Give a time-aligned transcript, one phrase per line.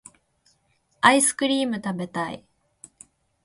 [1.01, 2.43] アイスクリームたべたい